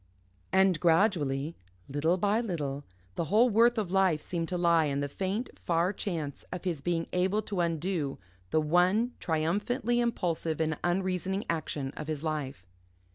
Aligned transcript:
And 0.51 0.79
gradually, 0.79 1.55
little 1.87 2.17
by 2.17 2.41
little, 2.41 2.85
the 3.13 3.25
whole 3.25 3.51
worth 3.51 3.77
of 3.77 3.91
life 3.91 4.19
seemed 4.19 4.49
to 4.49 4.57
lie 4.57 4.85
in 4.85 4.99
the 4.99 5.07
faint, 5.07 5.51
far 5.63 5.93
chance 5.93 6.43
of 6.51 6.63
his 6.63 6.81
being 6.81 7.05
able 7.13 7.43
to 7.43 7.59
undo 7.61 8.17
the 8.49 8.59
one 8.61 9.11
triumphantly 9.19 9.99
impulsive 9.99 10.59
and 10.59 10.79
unreasoning 10.83 11.43
action 11.51 11.91
of 11.95 12.07
his 12.07 12.23
life. 12.23 12.65